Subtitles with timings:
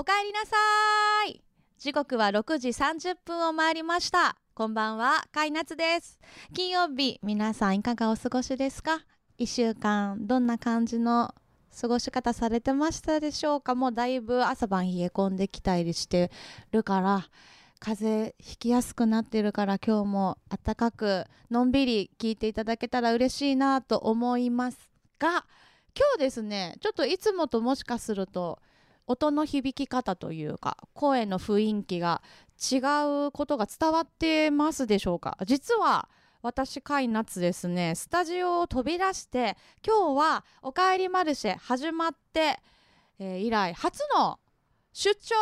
[0.00, 0.56] おかえりなさ
[1.26, 1.42] い
[1.78, 4.34] 時刻は6時30分を回りました。
[4.54, 6.18] こんばんは、かいなつです。
[6.54, 9.04] 金曜日、皆さんいかがお過ごしですか？
[9.36, 11.34] 一週間、どんな感じの
[11.78, 13.74] 過ごし方されてましたでしょうか？
[13.74, 16.30] もうだいぶ朝晩冷え込んできたりして
[16.72, 17.28] るから、
[17.78, 24.78] 風邪ひきやすくなってるから今日も暖かくのんびり聞いていただけたら嬉しいなと思います
[25.18, 25.44] が、
[25.94, 28.60] 今日ですね、ちょっといつもともしかすると
[29.10, 32.22] 音の響き方というか声の雰囲気が
[32.60, 32.76] 違
[33.26, 35.36] うことが伝わってますでしょうか？
[35.44, 36.08] 実は
[36.42, 42.58] 私、カイナツですね、スタジオを飛び出して、今日はおかえりマルシェ始まって、
[43.18, 44.38] えー以来初の
[44.92, 45.34] 出張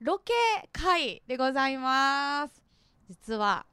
[0.00, 0.32] ロケ
[0.72, 2.62] 会でございます。
[3.08, 3.66] 実は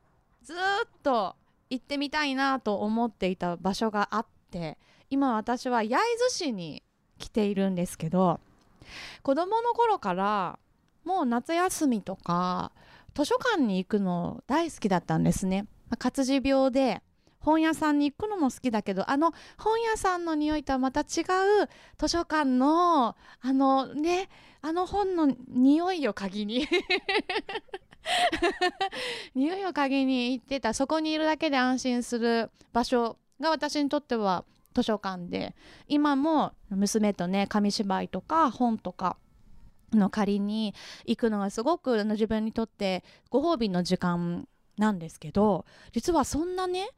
[0.44, 0.58] ずっ
[1.02, 1.36] と
[1.70, 4.78] 行ってみたいなと思っていた場所があって、
[5.10, 6.84] 今私は焼津市に
[7.18, 8.40] 来ているんですけど、
[9.24, 10.60] 子供の頃から
[11.04, 12.72] もう夏休みとか
[13.14, 15.66] 図書館に行くの大好きだったんですね。
[15.90, 17.02] ま活字病で
[17.40, 21.06] 本屋さんに行くのも好きだけど、あの本屋さんの匂いとはまた違う
[21.98, 24.30] 図書館のあのね、
[24.62, 26.68] あの本の匂いを鍵に
[29.34, 35.56] 匂いを鍵に行ってた、そこにいるだけで安心する場所が私にとっては図書館で、
[35.88, 39.18] 今も娘とね、紙芝居とか本とか、
[39.94, 40.74] の借りに
[41.06, 46.90] 行くのがすごくあの自分にとってご褒美の時間なんですけど、実はそんなね、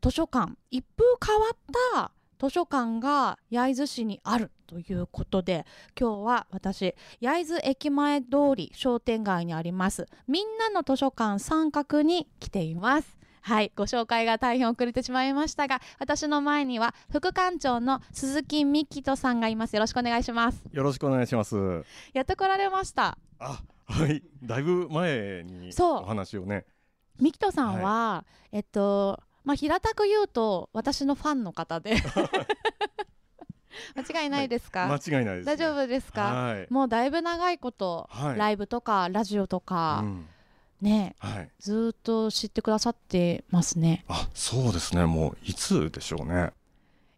[0.00, 1.56] 図書館、一風変わっ
[1.94, 5.66] た図書館が焼津市にあるということで、
[5.98, 13.19] 今日は私、焼津駅前通り商店街にあります、みんなの図書館三角に来ています。
[13.42, 19.74] はい、ご紹介が大変遅れてしまいましたが、私の前には副館長の鈴木美希人さんがいます。
[19.74, 20.62] よろしくお願いします。
[20.72, 21.84] よろしくお願いします。
[22.12, 23.18] やってこられました。
[23.38, 24.22] あ、はい。
[24.42, 26.64] だいぶ前にお話をね。
[27.20, 31.96] ミキトさんは、えっと、まあ、平たく言うと、私のファンの方で。
[33.96, 35.56] 間違いないですか、間違いないです、ね。
[35.56, 36.66] 大丈夫ですか、はい。
[36.70, 40.26] もうだいぶ長いこと、はいライブとかラジオとか、うん
[40.80, 41.50] ね、はい。
[41.58, 44.04] ずーっと知ってくださってますね。
[44.08, 45.04] あ、そうですね。
[45.06, 46.52] もういつでしょうね。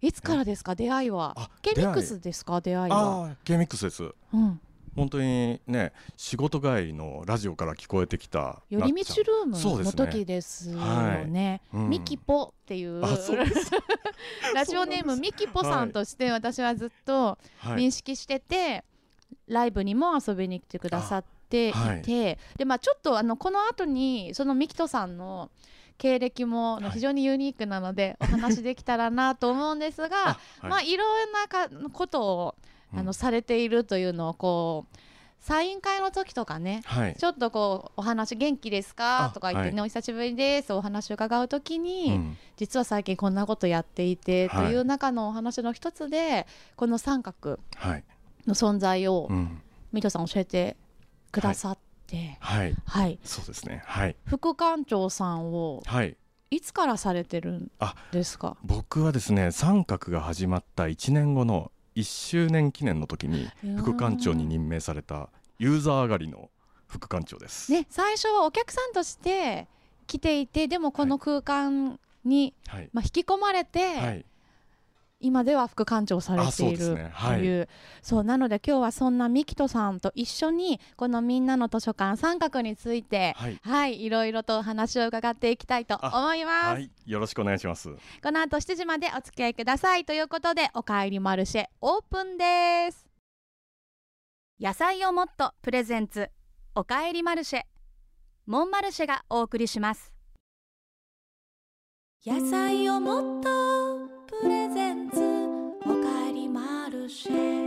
[0.00, 0.74] いつからですか？
[0.74, 1.50] 出会いはあ。
[1.62, 2.60] ケミックスですか？
[2.60, 3.36] 出会いは。
[3.44, 4.02] ケミックスです。
[4.32, 4.60] うん。
[4.94, 8.60] 本当にね、仕事帰りのラジオから聞こえてきた。
[8.68, 11.62] 寄り道ルームの時ですよはいね。
[11.72, 13.00] うんミキポっていう、
[14.54, 17.82] ラジオネームミキポさんとして私はずっとはい。
[17.86, 18.84] 認識してて、
[19.46, 22.02] ライブにも遊びに来てくださっていて、あはい。
[22.02, 25.50] でまあちょっとあのこの後にそのミキトさんの
[25.98, 26.90] 経歴もはい。
[26.92, 30.66] 非常にユニークなので、お話できたらなと思うんですが、 はい。
[30.66, 32.54] まあいろんなかことを
[32.92, 33.14] あの、うん。
[33.14, 34.96] されているというのをこう
[35.40, 37.16] サイン会の時とかね、はい。
[37.16, 39.24] ちょっとこうお話元気ですか？
[39.24, 39.88] あとか言ってね、はい。
[39.88, 42.36] お久しぶりですお話を伺うときに、うん。
[42.56, 44.66] 実は最近こんなことやっていて、はい。
[44.66, 46.46] という中のお話の一つで
[46.76, 48.04] この三角はい。
[48.46, 49.62] の存在を、うん。
[49.92, 50.76] ミトさん教えて
[51.32, 52.74] くださって、はい。
[52.84, 53.82] はい、そうですね。
[53.86, 54.14] はい。
[54.26, 56.16] 副館長さんをはい。
[56.50, 58.58] いつからされてるんあ、ですか？
[58.62, 66.50] 僕はですね、三角が始まった1年後の1周年記念の時にー副館長に任命されたユーザー上がりの
[66.86, 67.72] 副館長です。
[67.72, 69.66] ね、最初はお客さんとして
[70.06, 72.90] 来ていてでもこの空間に、はい。
[72.92, 74.26] まあ、引き込まれて、はい。
[75.22, 77.10] 今では副館長されていあそうでするね。
[77.12, 77.38] はい。
[77.38, 77.68] という。
[78.02, 83.60] そうなので今日はそんなミキトさんと一緒にこのみんなの図書館三角についてはい。
[83.62, 86.90] はい、いろいろとお話を伺っていきたいと思います、はい。
[87.06, 87.88] よろしくお願いします。
[88.22, 93.06] この後7時までお付き合いくださいということでおかえりマルシェオープンです。
[94.60, 96.30] 野菜をもっとプレゼンツ
[96.74, 97.62] おかえりマルシェ。
[98.44, 100.11] モンマルシェがお送りします
[102.24, 103.48] 野菜をもっと
[104.28, 105.18] プレゼンツ
[105.84, 107.61] おかえりマルシェ。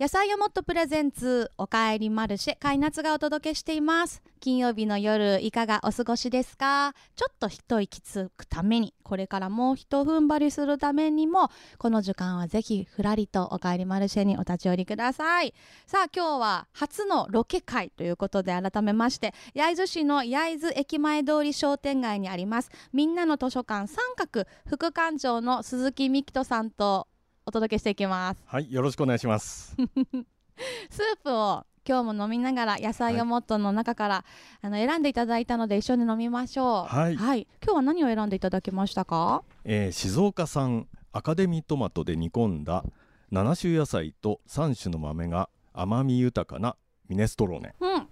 [0.00, 4.22] 野菜をもっとプレゼンツおかえりマルシェ海夏がお届けしています。
[4.38, 6.94] 金曜日の夜いかがお過ごしですか。
[7.16, 15.52] ちょっと一息つくためにこれからもう一踏ん張りするためにもこの時間はぜひふらりとおかえりマルシェにお立ち寄りください。
[15.88, 22.70] さあ今日は初のロケ会ということで改めまして焼津市の焼津駅前通り商店街にあります。
[22.92, 27.08] みんなの図書館三角副館長の鈴木美希人さんと
[27.48, 28.40] お届けしていきます。
[28.44, 28.70] はい。
[28.70, 29.74] よろしくお願いします。
[30.90, 34.24] スープを今日も飲みながら野菜をもっとの中から、
[34.60, 36.94] あの選んでいただいたので一緒に飲みましょう。
[36.94, 37.14] はい。
[37.14, 39.42] 今日は何を選んでいただきましたか？
[39.64, 42.84] えー静岡産アカデミートマトで煮込んだ
[43.32, 46.76] 7種野菜と3種の豆が甘み豊かな
[47.08, 47.74] ミネストローネ。
[47.80, 48.08] うん、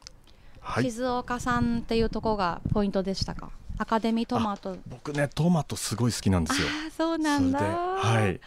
[0.61, 0.85] はい。
[0.85, 3.51] 静岡さんっていうとこがポイントでしたか？
[3.77, 4.79] アカデミートマト。
[4.87, 6.69] 僕ねトマトすごい好きなんですよ。
[6.85, 7.59] ああそうなんだ。
[7.61, 8.41] はい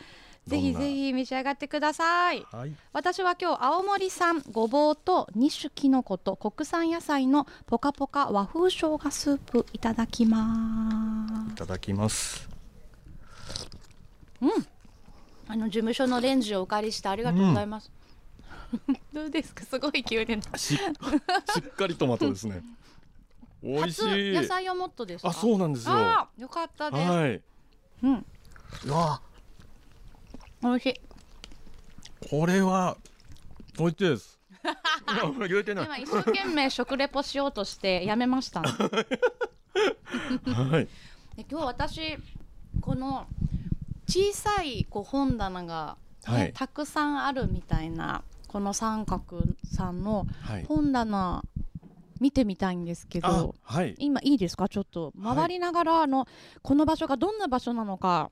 [0.50, 2.46] ぜひぜひ召し上がってください。
[2.52, 2.74] はい。
[2.92, 12.40] 私は今日青森産ごぼうと2種きのこと国産野菜のポカポカ和風生姜スープいただきまいただきます。
[12.40, 12.50] す
[15.48, 17.92] あの事務所のレンジをお借りしてありがとうございます、
[19.12, 19.66] どうですか？
[19.66, 20.42] すごい急に。
[20.58, 20.80] しし
[21.60, 22.62] っかりトマトですね。
[23.62, 24.34] 美味し初い。
[24.34, 25.30] 野菜をもっとですか？
[25.30, 26.30] あそうなんですよ。
[26.38, 27.02] よかったです、
[28.06, 28.08] い。
[28.08, 28.26] うん。
[28.86, 29.22] うわ
[30.62, 31.02] 美味しい。
[32.30, 32.98] これは
[33.78, 34.40] 美味しいです。
[35.48, 38.68] 言えてない今一生懸命食レポしようとしてやめました、ね、
[40.54, 40.88] はい。
[41.38, 42.18] で今日私
[42.82, 43.26] この
[44.08, 45.98] 小さいこう本棚が、
[46.28, 46.54] ねはい。
[46.54, 50.66] たくさんあるみたいなこの三角さんのはい。
[50.66, 51.44] 本棚
[52.20, 53.96] 見てみたいんですけあどはい。
[53.98, 54.68] 今いいですか？
[54.68, 56.28] ちょっとはい回りながらあの、
[56.62, 58.30] この場所がどんな場所なのか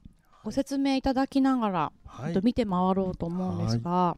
[0.48, 2.34] ご説明いただきながら、はい。
[2.34, 4.16] と見て回ろうと思うんですが、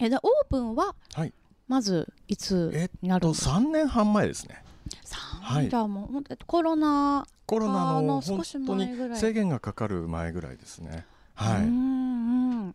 [0.00, 1.32] えでオープンははい。
[1.68, 4.64] まずいつえっになるんですか、と三年半前ですね。
[5.04, 5.68] さはい。
[5.68, 9.10] じゃあもうほんとコロナコロナあの少し当前ぐらい。
[9.10, 11.06] に制限がかかる前ぐらいですね。
[11.34, 11.70] はういんう
[12.66, 12.74] ん。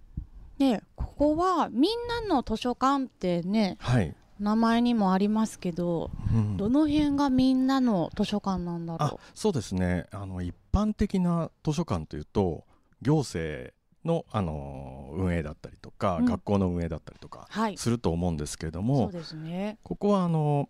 [0.57, 4.15] でここはみんなの図書館ってねはい。
[4.39, 6.55] 名前にもありますけどうん。
[6.55, 10.05] どの辺がみんなの図書館なんだあろそうですね。
[10.13, 12.63] あの一般的な図書館というと
[13.01, 13.73] 行政
[14.05, 16.25] の、あの運営だったりとか、うん。
[16.25, 19.77] 学校の運営だったりとかすると思うんですけれどそもうですね。
[19.83, 20.69] ここはあの、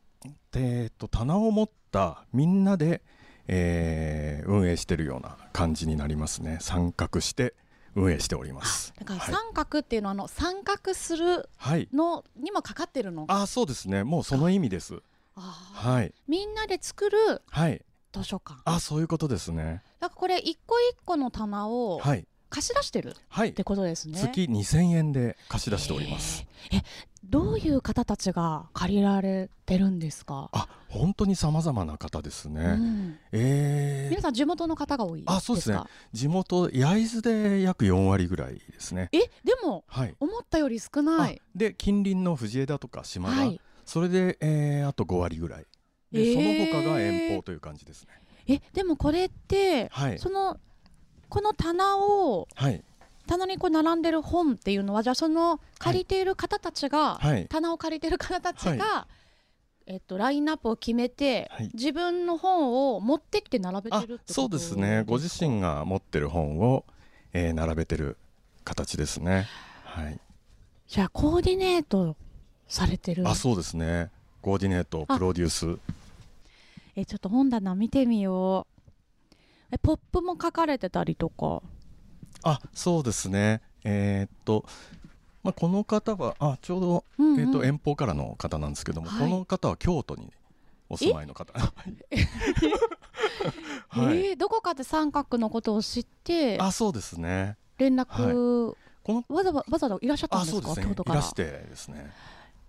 [0.55, 3.01] えー、と棚を持ったみんなで、
[3.47, 6.57] えー運営してるような感じになりますね。
[6.61, 7.53] 参画して
[7.93, 8.93] 運営しております。
[8.97, 9.33] だからはい。
[9.33, 11.87] 三角っていうのはあの参画するはい。
[11.93, 13.25] のにもかかってるの？
[13.27, 14.03] あそうですね。
[14.03, 15.01] もうその意味です。
[15.35, 16.13] はい。
[16.27, 17.81] みんなで作るはい。
[18.11, 18.59] 図書館。
[18.65, 22.25] あそういうことですねだからこれ一個一個の棚をはい。
[22.51, 23.49] 貸し出してるはい。
[23.49, 24.19] ってことですね。
[24.19, 26.45] 月2000円で貸し出しております。
[26.71, 26.83] えーえ
[27.25, 34.09] どういう方たちが借りられてるんですか、あ本当に様々な方ですね、うん、えー。
[34.09, 35.33] 皆さん地元の方が多いですか？
[35.35, 35.79] あそうですね。
[36.13, 39.09] 地元焼津で約4割ぐらいですね。
[39.11, 40.15] えでもはい。
[40.21, 41.41] 思ったより少ない。
[41.43, 43.61] あで近隣の藤枝とか島田、はい。
[43.85, 45.65] それで、えーあと5割ぐらい。
[46.13, 46.33] で、えー。
[46.71, 48.13] その他が遠方という感じですね
[48.49, 50.19] えでもこれって、はい。
[50.19, 50.57] その
[51.29, 52.83] この棚をはい。
[53.27, 57.45] 棚にこう並んでる本っていうのはじゃあその借りている方たちが、はい。
[57.47, 59.07] 棚を借りてる方たちが、は
[59.85, 61.69] えっと、ラインナップを決めて、はい。
[61.73, 65.03] 自分の本を持ってきて並べてあるってことそうですね。
[65.05, 66.85] ご自身が持ってる本を、
[67.33, 68.17] えー並べてる
[68.63, 69.47] 形ですね。
[69.83, 70.19] はい。
[70.87, 72.15] じゃあコーディネート
[72.67, 73.27] されてる。
[73.27, 74.09] あそうですね。
[74.41, 75.17] コーディネートあ。
[75.17, 75.79] プロデュース
[76.95, 78.67] えちょっと本棚見てみよ
[79.31, 79.35] う。
[79.71, 81.61] えポップも書かれてたりとか？
[82.43, 83.61] あそうですね。
[83.83, 84.65] えーっと、
[85.43, 87.39] まあ、この方はあちょうど、うんうん。
[87.39, 89.29] えーっと遠方からの方なんですけども、はい。
[89.29, 90.31] この方は京都に
[90.89, 91.53] お住まいの方。
[93.89, 97.57] はい、えーどこかで三角のことを知ってあそうですね。
[97.77, 100.75] 連絡、このわざわわざわざいらっしゃったんですか？
[100.75, 100.83] ね。
[100.87, 101.19] 京都から。
[101.19, 102.11] いらしてですね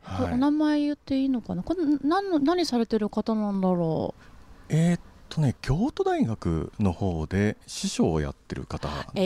[0.05, 1.63] これお名前言っていいのかな？
[1.63, 4.15] これ何の何されてる方なんだろ
[4.69, 9.23] えーっとね京都大学の方で師匠をやってる方ですうね、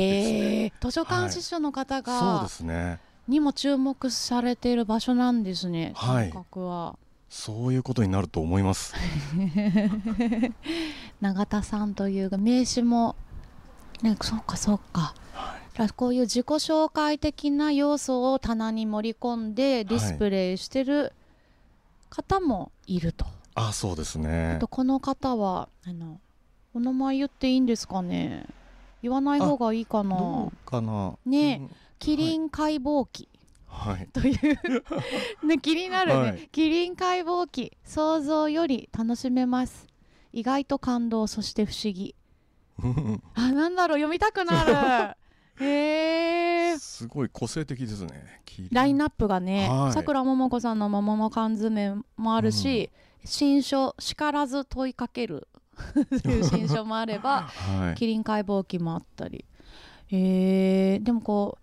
[0.64, 2.04] えー、図書はい館司書の方そう
[2.38, 2.98] がですね。
[3.26, 6.30] にも注目されている場所なんですねはい。
[6.30, 6.98] 三角は。
[7.30, 8.94] そういうことになると思います。
[11.20, 13.16] 永田さんという名刺も。
[14.02, 15.14] ねそうかそうか。
[15.32, 15.60] だから
[15.96, 21.12] こういう自己紹介的な要素を棚に盛り込んでディスプレイしてる
[22.10, 26.20] 方もいると、あそうですあねとこの方はあの
[26.74, 28.46] お名前言っていいんですかね？
[29.02, 30.16] 言わない方がいいかどな
[30.46, 31.18] うかな？
[31.26, 33.28] ねうんキリン解剖記
[33.66, 34.08] はい。
[34.12, 34.38] という。
[35.46, 36.48] ね気になるね、はい。
[36.52, 39.86] キリン解剖記想像より楽しめます。
[40.32, 42.14] 意外と感動そして不思議。
[43.34, 43.98] あなんだろう？
[43.98, 44.64] 読みたくな
[45.10, 45.16] る
[45.60, 49.92] へえすごい個性的ですねラインナップがねはい。
[49.92, 52.90] さくらももこさんの桃の缶詰もあるし、
[53.24, 55.48] 新書「叱らず問いかける」
[56.22, 57.94] と いう新書もあればはい。
[57.96, 59.44] キリン解剖記もあったり。
[60.10, 61.58] えー、でもこ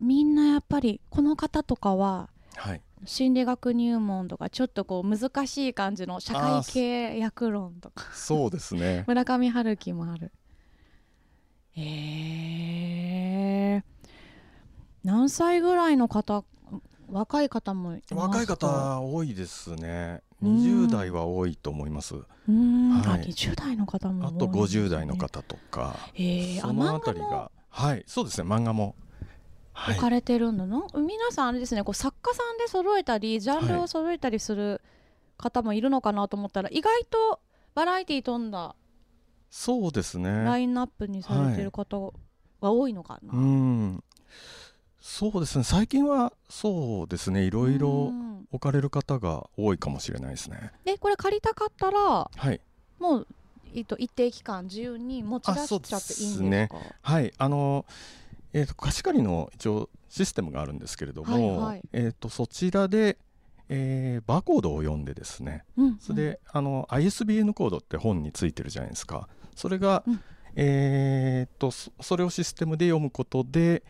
[0.00, 2.80] うみんなやっぱりこの方とかははい。
[3.04, 8.04] 心理学入門とかちょっとこう難しい感じの社会系訳論とか。
[8.12, 9.04] そうですね。
[9.08, 10.30] 村上春樹もある。
[11.74, 13.01] えー、
[15.04, 16.44] 何歳ぐらいの方
[17.08, 20.22] 若い方も若い方多いですね。
[20.42, 20.56] うん。
[20.58, 22.14] 20代は多いと思います。
[22.14, 23.20] うーん、はい。
[23.20, 25.96] あ20代の方も多いあとんですね50代の方とか。
[26.14, 28.04] へえあそのあたりがはい。
[28.06, 28.48] そうですね。
[28.48, 28.94] 漫画も。
[29.72, 29.94] はい。
[29.94, 30.66] 置かれてるの？
[30.66, 31.84] の、皆さんあれですね。
[31.84, 34.80] こう作家さんで揃えたりジャンルを揃えたりする
[35.36, 37.40] 方もいるのかなと思ったら、意外と
[37.74, 38.74] バラエティ飛んだ
[39.50, 40.44] そうですね。
[40.44, 42.14] ラインナップにされてる方
[42.62, 44.04] が多いのかな、うん
[45.02, 45.64] そうですね。
[45.64, 47.42] 最近はそうですね。
[47.42, 48.32] いろいろうん。
[48.52, 50.72] 置かれる方が多いかもしれないですね。
[50.84, 52.60] でこれ借りたかったらはい。
[53.00, 53.26] もう、
[53.74, 56.68] えっと、一定期間自由に持ち出しちゃっていいんですあそうです。
[56.68, 57.32] かはい。
[57.38, 57.84] あの
[58.52, 61.82] えー、と貸し借りの一応システムがあるんですけれども、はいはい。
[61.92, 63.16] えー、とそちらで、
[63.68, 65.64] えーバーコードを読んでですね。
[65.78, 69.28] うんそれで、あの ISBN コードって本についてるじゃないですか。
[69.56, 70.20] それが、うん。
[70.54, 73.82] えー、とそそれをシステムで読むことで、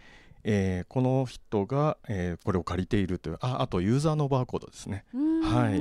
[0.44, 5.04] えーこの人が、えーこれを借りているというああとユーザーのバーコードですね。
[5.14, 5.80] うんはい。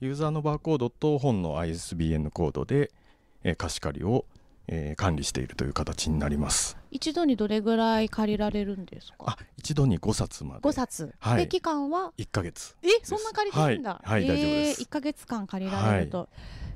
[0.00, 2.90] ユーザーのバーコードと本の ISBN コードで、
[3.44, 4.24] えー貸し借りを、
[4.74, 6.76] えー管理しているという形になります。
[6.90, 9.16] 一度にどれぐらい借りられるんですか？
[9.26, 10.60] あ一度に5冊まで。
[10.60, 11.42] 5冊、はい。
[11.42, 12.76] で期間は？1ヶ月。
[12.82, 14.26] えそんな借りてるんだ、はい。
[14.26, 14.82] はい大丈夫です。
[14.82, 16.28] 1ヶ月間借りられると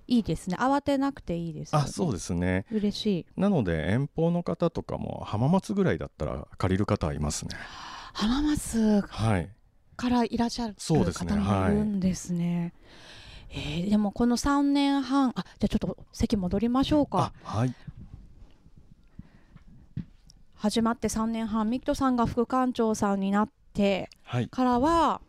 [0.06, 0.20] い。
[0.20, 1.84] いですね、慌てなくていいですよね。
[1.86, 2.64] あそうですね。
[2.70, 3.26] 嬉しい。
[3.36, 7.50] なので遠方の方とかも浜松ぐらいだったら借りる方はいますね。
[8.12, 9.50] 浜松はい。
[9.96, 12.74] からいらっしゃる方もいるんですね
[13.56, 17.32] えーでもこの3年半あじゃあちょっと席戻りましょうか。
[17.44, 17.74] あはい。
[20.54, 24.48] 始まって3年半ミキトさんが副館長さんになってはい。
[24.48, 25.20] からは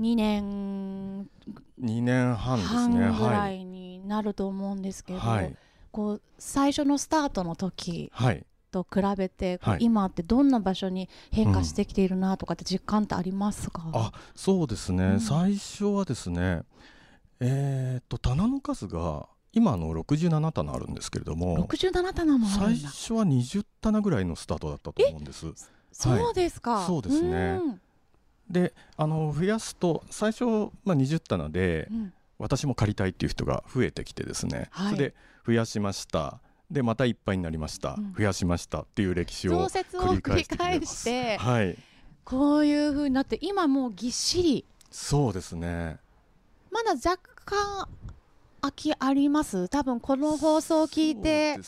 [0.00, 1.28] 2年
[1.80, 5.54] 2年半です半ねぐらはいいになると思うんですけど、はい。
[5.92, 8.44] こう最初のスタートの時はい。
[8.70, 9.78] と比べて、はい。
[9.80, 15.20] 今ってどんな場所に変化してきているなとかって実感ってありますか、あそうですね、うん。
[15.20, 16.62] 最初はですね
[17.40, 22.88] えーっと棚の数が今の67棚あるんですけれども67棚もある最んだ。
[22.88, 25.46] 初は20棚ぐらいのスタートだったと思うんです。
[25.92, 27.58] そうですか、そうですね。
[27.60, 27.80] うん。
[28.50, 30.44] であの増やすと最初、
[30.84, 32.12] まあ、20棚でうん。
[32.38, 34.94] 私も借りたいっていう人が増えてきてですね、はい。
[34.94, 35.14] それで
[35.44, 36.40] 増やしました。
[36.70, 38.14] でまたいっぱいになりました、うん。
[38.16, 41.76] 増やしましたっていう歴史を繰り返返してはい。
[42.24, 44.64] こういう風になって今もうぎっしり。
[44.90, 45.98] そうですね
[46.70, 47.88] まだ若干
[48.60, 49.68] 空きあります。
[49.68, 51.62] 多分この放送を聞いてね。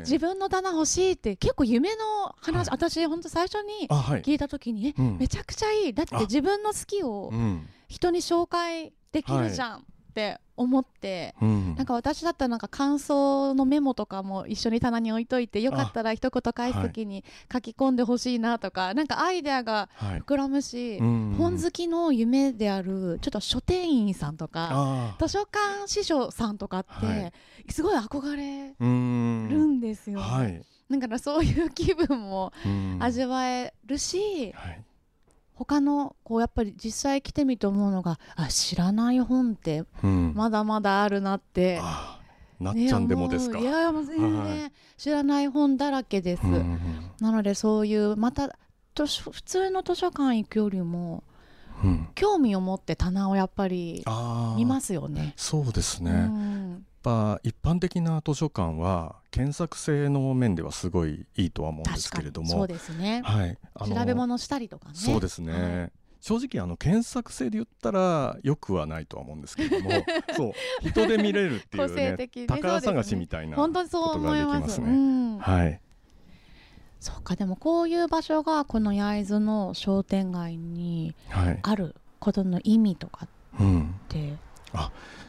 [0.00, 2.66] 自分の棚欲しいって結構夢の話、はい。
[2.70, 5.18] 私本当最初に聞いた時にえうん。
[5.18, 5.94] めちゃくちゃいい。
[5.94, 6.20] だってあ。
[6.20, 7.68] 自分の好きをうん。
[7.88, 9.82] 人に紹介できるじゃんっ
[10.14, 11.74] て思って、うん。
[11.76, 20.20] なんか私だったらなんか感想のメモとかも一緒に棚に置いといてよかったら一言返す時に書き込んでほしいなとか、なんかアイデアがはい。
[20.20, 21.34] 膨らむし、うん。
[21.38, 27.32] 本好きの夢であるちょっと書店員さんとかあ図書館司書さんとかって、はい。
[27.70, 30.62] すごい憧れるんですよ、はい。
[30.90, 32.98] だからそういう気分もうん。
[33.00, 34.82] 味わえるし、はい
[35.56, 40.32] 他のこうやっぱり実際来てみて思うのがあ知らない本ってうん。
[40.34, 46.80] まだまだあるなって、あーなっちゃんでもですか、いやもう全然、は知らない本だらけです、うんうん
[47.20, 48.58] なのでそういうまた
[48.94, 51.24] 図書普通の図書館行くよりも
[51.82, 52.08] うん。
[52.14, 54.04] 興味を持って棚をやっぱり
[54.56, 55.34] 見ますよね。
[55.36, 62.46] そうですね、うんぱ一般的な図書館は検索性の面ではすごいいいとは思うんですけれども。
[62.46, 63.22] にそうですね。
[63.24, 63.56] はい。
[63.74, 64.94] あの調べ物したりとかね。
[64.96, 65.92] そうですね、はい。
[66.20, 69.90] 正直あの検索性で言ったらよくはないとは思うんですけれども。
[70.36, 70.52] そう。
[70.88, 74.46] 人で見れるってい個うねね宝探しみたいな本当にそう思います。
[74.46, 74.86] ことができますね。
[74.88, 75.80] うん、はい。
[76.98, 77.36] そうか。
[77.36, 83.28] でもこういう場所がこの焼津の商店街にはい、あることの意味とか
[83.60, 84.34] うん、って、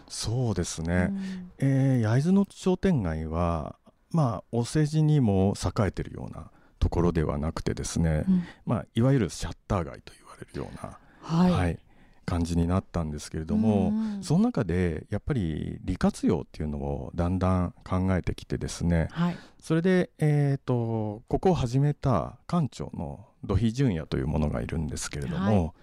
[0.08, 1.52] そうですうね、ん。
[1.60, 3.76] えー焼津の商店街は
[4.12, 6.50] まあお世辞にも栄えてるような
[6.80, 8.44] ところではなくてですね、うん。
[8.66, 11.80] まあ、いわゆるシャッター街と言われるような、はい、はい
[12.26, 14.24] 感じになったんですけれども、うんうん。
[14.24, 19.38] その中でやっぱり利活用っていうのをだんだん考えてきてですねはい。
[19.62, 25.74] それで、えー、とここを始めた館長の土肥純也というものがいるんですけれども、は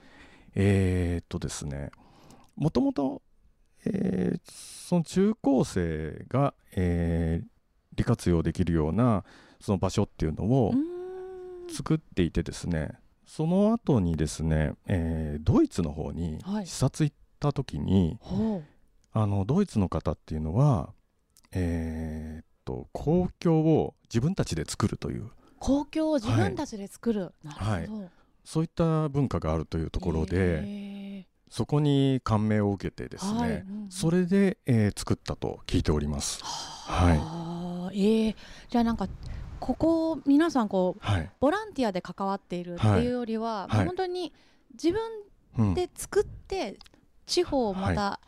[0.54, 1.90] えっ、とですね
[2.56, 3.22] もともと、
[3.86, 4.40] えー
[4.86, 7.46] その中高生が、えー
[7.96, 9.22] 利活用できるような
[9.60, 10.74] その場所っていうのを
[11.72, 16.66] 作っていてですねその後にですね、えードイツの方にはい。
[16.66, 18.62] 視察行った時に、ほう。
[19.12, 20.92] あのドイツの方っていうのは
[21.52, 25.30] えーっと公共を自分たちで作るという。
[25.60, 28.10] 公共を自分たちで作る、なるほど、
[28.44, 30.62] そういった文化があるというところで、へ
[31.48, 36.42] そこに感銘を受けてですね、はいうんそれで、えー作ったと聞いております。
[36.42, 37.98] はい。
[37.98, 38.36] えー。
[38.70, 39.08] じゃあなんか
[39.60, 43.86] ここ皆さんこうはい、ボランティアで関わっているっていうよりは、はい。
[43.86, 44.32] 本当に
[44.72, 45.00] 自分
[45.58, 45.74] うん。
[45.74, 46.78] で作って
[47.26, 48.20] 地方をまた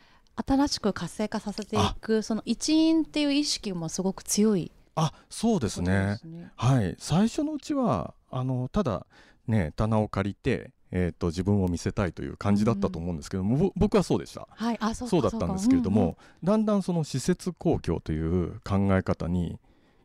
[0.47, 4.71] 新しく活性化させていく、その一員っていう意識もすごく強い。
[4.95, 6.19] あそうですね。
[6.25, 6.53] ね。
[6.57, 9.07] はい、最初のうちはあのただ
[9.47, 14.49] ね棚を借りて、えー、と自分を見せたいという感じだったと思うんですけども、ぼ僕はそうでした。
[14.51, 19.59] はい、あそうかそうだったんですけれども、うんうんだんだんその施設公共という考え方に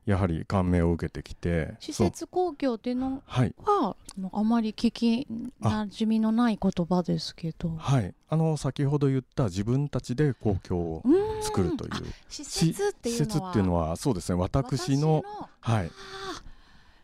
[0.06, 3.96] やはり感銘を受けてきて施設公共っていうのは
[4.32, 5.28] あまり聞き
[5.60, 7.70] なじみのない言葉ですけど。
[7.78, 8.14] はい。
[8.30, 11.44] あの先ほど言った自分たちで公共をうん。
[11.44, 11.92] 作るという。
[11.92, 11.98] あ
[12.30, 13.96] 施設っていうのは。
[13.96, 15.24] そうですね私の
[15.60, 15.88] はい。
[15.88, 16.51] あ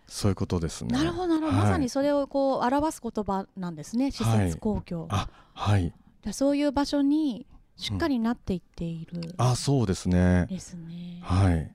[0.08, 0.90] そういうことですね。
[0.90, 1.66] ーなるほどなるほど、はい。
[1.66, 5.94] まさにそれをこう表す言葉なんですね施設公共、あはい。
[6.24, 7.46] でそういう場所に
[7.76, 9.34] しっかりなっていっている。
[9.38, 10.48] あそうですね。
[10.50, 11.72] ですね、はい。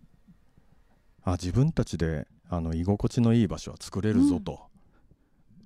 [1.24, 4.60] あ自分たちであの居心地のいい場所は作れるぞと、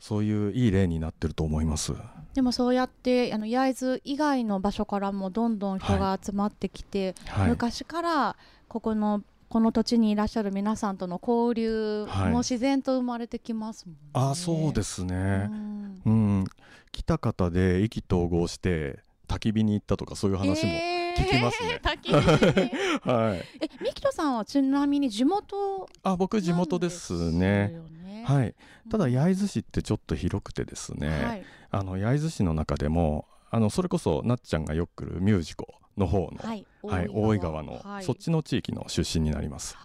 [0.01, 1.95] そういういい例になってると思います。
[2.35, 7.49] でもそうやってあの焼津以外の場所からもどんどん人が集まってきて、はい。
[7.49, 8.37] 昔から
[8.69, 12.33] ここのこの土地にいらっしゃる皆さんとの交流はい。
[12.33, 14.01] も自然と生まれてきますもんね。
[14.13, 16.03] あそうですね、うん。
[16.05, 16.45] うん、
[16.93, 18.99] 来た方で意気投合して
[19.29, 20.73] 焚き火に行ったとかそういう話も、
[21.17, 21.69] 聞きますね。
[21.73, 23.09] えー 焚き火。
[23.09, 23.39] はい。
[23.61, 27.69] え、ミキトさんはちなみに地元あ僕地元ですね。
[27.71, 28.25] すよね。
[28.27, 28.55] はい。
[28.91, 31.45] ただ焼津市ってちょっと広くてですね、はい。
[31.71, 38.05] あの焼津市の中でもあのそれこそなっちゃんがよく来るミュージコの方の、はい、はい、大井川の、はい。
[38.05, 39.77] そっちの地域の出身になります。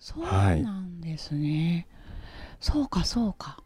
[0.00, 1.86] そうなんですね、
[2.60, 3.62] そうかそうか。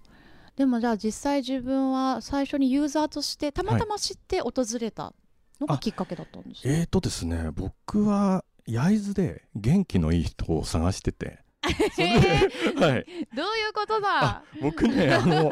[0.57, 5.15] でもじゃあ実際自分は最初にユーザーとしてたまたま知って訪れた
[5.61, 6.81] のがあきっかけだったんですね。
[6.81, 15.51] えーとですね、僕は焼津で元気のいい人を探してて、はい、どういうことあだ僕ね、あの、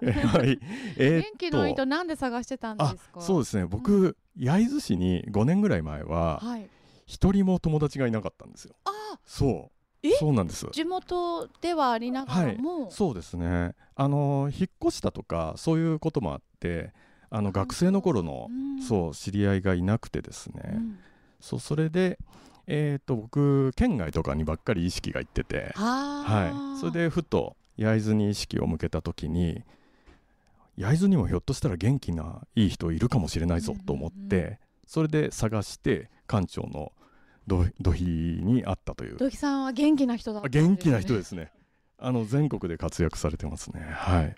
[0.00, 0.58] え はい、
[0.96, 3.20] えー元気のいいとなんで探してたんであすか？
[3.20, 6.68] そうですね、僕、焼津市に5年ぐらい前は、はい。
[7.06, 8.74] 一人も友達がいなかったんですよ。
[8.86, 8.90] あ
[9.26, 9.70] そ
[10.02, 10.10] え？
[10.10, 10.66] う、そうなんです。
[10.72, 13.74] 地元ではありながらも、そうですね。
[13.94, 16.94] あの引っ越したとかそういうこともあって、
[17.28, 18.82] あの学生の頃の、うん。
[18.82, 20.62] そう知り合いがいなくてですね。
[20.74, 20.98] うん。
[21.40, 22.18] そうそれで、
[22.66, 29.62] えー、と僕県外とかにばっかり意識がいってて、あはい、それでふと焼津に意識を向けた時に
[30.76, 36.92] 焼津にもひょっとしたら元気ないい人いるかもしれないぞと思って、うんうんそれで探して館長の
[37.46, 39.16] 土土肥に会ったという。
[39.16, 40.48] 土肥さんは元気な人だね。
[40.50, 41.50] 元気な人ですね。
[41.98, 43.80] あの全国で活躍されてますね。
[43.80, 44.36] はい、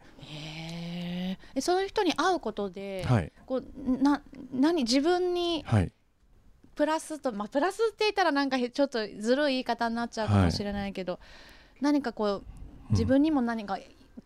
[1.55, 3.33] えそういう人に会うことで、はい。
[3.47, 5.93] こうな何自分にはい
[6.77, 11.19] プラスとまあプラスって言ったらなんかへちょっとずるい言い方になっちゃうかもしれないけど、
[11.81, 12.45] 何かこう
[12.91, 13.79] 自分にも何か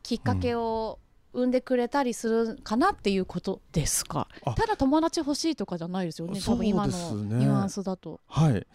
[0.03, 0.99] きっかけを
[1.33, 4.55] 生んでくれたりするかなっていうことですか、あ。
[4.55, 8.21] ただ友達欲しいとかじゃないですよね多分今のニュアンスだと。
[8.27, 8.67] はい。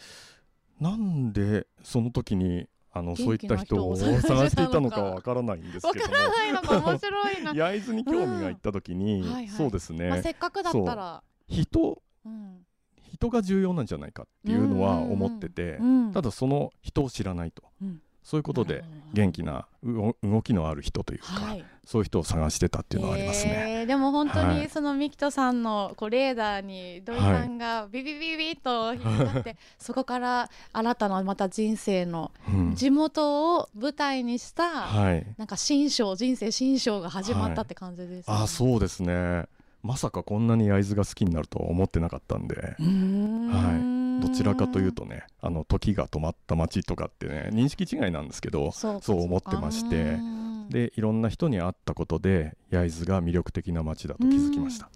[0.80, 6.14] なんでその時にあのそういった人を探していたのかわからないんですわけども。
[6.14, 6.54] からない。
[6.54, 9.34] のが面白いな、 焼津に興味がいった時に、うん。
[9.34, 9.48] はいはい。
[9.50, 12.66] そうですね、まあ、せっかくだったら、人うん
[13.14, 16.12] 人が重要なんじゃないかっていうのは思ってて、うん。
[16.14, 18.02] ただその人を知らないと、うん。
[18.26, 21.64] そういうことで元気なう動きのある人というか、はい。
[21.86, 23.82] そういう人を探してたっていうのはありますね。
[23.82, 23.86] えー。
[23.86, 24.62] でも本当はい。
[24.62, 32.76] にそのミキトさんのこうレーダーに土井さんがビビビビと引っかかって、 そこから新たなまた人生のうん。
[32.76, 38.36] 地元を舞台にした、はい、なんか新章人生新章が始まったって感じです、ね。
[38.36, 39.46] あそうですね
[39.86, 44.26] まさかこんなに焼津が好きになるとは思ってなかったんではい。
[44.28, 54.90] どちらかというとねあの時が止まった街とかってね認識違いなんですけどそう思ってましてうんでいろんな人に会ったことで焼津が魅力的な街だと気づきました。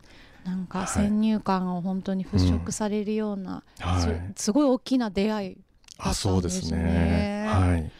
[0.43, 0.87] なんかはい。
[0.87, 4.01] 先入観を本当に払拭されるような、はい、
[4.35, 5.57] すすごい大きな出会い
[5.99, 7.43] あそうですだったんですね。
[7.43, 7.91] ねはい。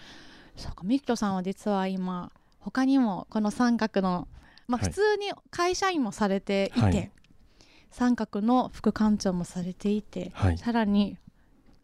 [0.56, 4.28] そうかミキトさんは実は今他にもこの三角の、
[4.69, 4.89] まあ、はい。
[4.91, 7.12] 普通に会社員もされていて、はい。
[7.91, 10.58] 三角の副館長もされていて、はい。
[10.60, 11.17] さらに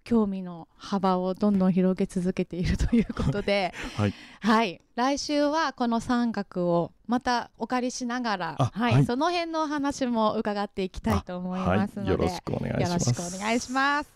[0.04, 4.14] 興味の幅をどんどん広げ続けているということで、 はい。
[4.40, 8.94] はい、来週はこの三角をまたお借りしながら、あはい。
[8.94, 9.06] はい。
[9.06, 13.10] その辺のお話も伺っていきたいと思いますはい、ので、よろしくお願いしよろます。
[13.10, 14.12] しくお願いします。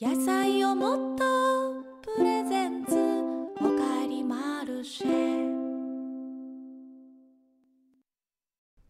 [0.00, 1.82] 野菜をもっと
[2.14, 2.94] プレゼンツ
[3.56, 5.47] おかえりマルシェ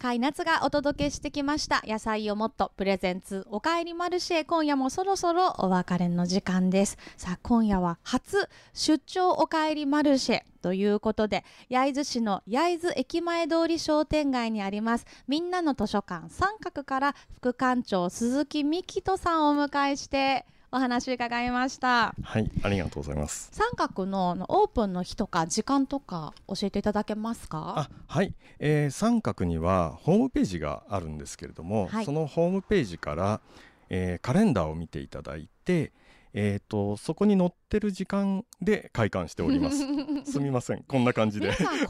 [0.00, 1.82] 甲斐夏がお届けしてきました。
[1.84, 4.44] 野菜をもっとプレゼンツおかえりマルシェ。
[4.44, 6.96] 今夜もそろそろお別れの時間です。
[7.16, 10.42] さあ今夜は初出張おかえりマルシェ。
[10.62, 15.06] ということで焼津市の焼津駅前通り商店街にあります。
[15.26, 22.14] みんなの図書館三角から副館長鈴木美希人さんをお迎えしてお話伺いました。
[22.22, 23.48] はい、ありがとうございます。
[23.52, 27.88] 三角のオープンの日とか時間とか教えていただけますか？
[27.88, 32.04] あ、はい、えー三角にはホームページがあるんですけれども、はい。
[32.04, 33.40] そのホームページから、
[33.88, 35.92] えーカレンダーを見ていただいて、
[36.34, 39.78] えー、とそこに載ってる時間で開館しております。
[40.30, 41.46] すみません、こんな感じで。
[41.48, 41.86] 交代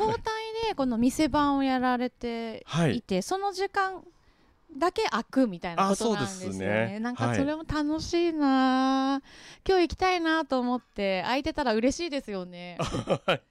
[0.69, 2.99] でこの店番をやられて はい。
[2.99, 4.05] いて、その時間
[4.77, 6.53] だけ開くみたいなことなんですよね。
[6.53, 9.23] あそうですねなんかそれも楽しいな、
[9.67, 12.79] 今日行きたいなと思って空いてたら嬉しいですよね。
[13.27, 13.43] はい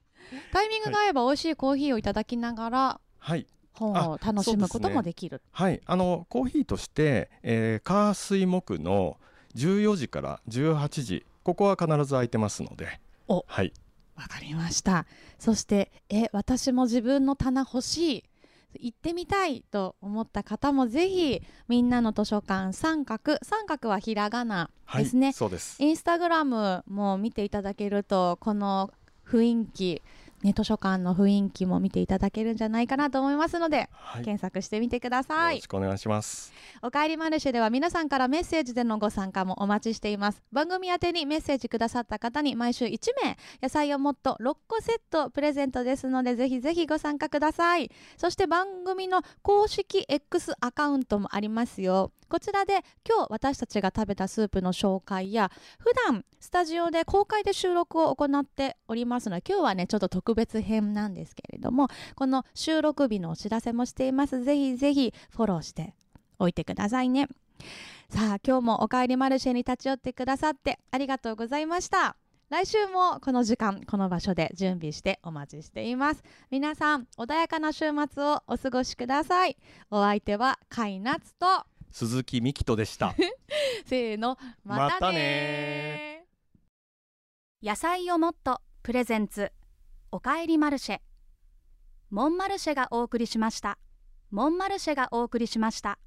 [0.51, 5.41] タイミングが合えば美味しいコーヒーをいただきながらはい、本を楽しむこともできる。
[5.51, 9.17] はい、あのコーヒーとして、えー、火水木の
[9.55, 13.73] 14時から18時、ここは必ず空いてますので、おはい、
[14.15, 15.05] わかりました。
[15.39, 18.23] そしてえ私も自分の棚欲しい。
[18.75, 25.81] 行ってみたいと思った方もぜひみんなの図書館三角三角はひらがなはい、ですねそうです。
[25.83, 28.91] インスタグラムも見ていただけるとこの
[29.27, 30.01] 雰囲気、
[30.43, 35.55] ね、図書館の雰囲気も見ていただけるんじゃないかなと思いますので、はい、よ検索してみてください。
[35.55, 36.53] ろしくお願いします。
[36.83, 40.43] おかえりマルシェでは皆さんからメッセージでのご参加もお待ちしています。
[40.51, 47.89] 番組宛てにメッセージくださった方に毎週1名野菜をもっと6個セットプレゼントですのでぜひぜひご参加ください。
[48.15, 52.11] そして番組の公式 X アカウントもありますよ。
[52.29, 64.43] こちらで今日私たちが食べたスープの紹介や普段スタジオで公開で収録を行っておりますので今日はねちょっと特別編なんですけれどもこの収録日のお知らせもしています。
[64.43, 65.93] ぜひぜひフォローして
[66.39, 67.27] おいてくださいね。
[68.09, 72.15] さあ今日もおかえりマルシェに立ち寄ってくださってありがとうございました。
[72.49, 76.23] 来週もこの時間この場所で準備してお待ちしています。
[76.49, 79.57] 皆さん穏やかな週末をお過ごしください。
[79.91, 81.45] お相手はカイナツと
[81.91, 83.13] 鈴木美希人でした。
[83.85, 86.25] せーのまたねまたね
[87.61, 89.51] 野菜をもっとプレゼンツ
[90.09, 90.99] おかえりマルシェ。
[92.09, 93.77] モンマルシェがお送りしました。
[94.31, 95.99] モンマルシェがお送りしました。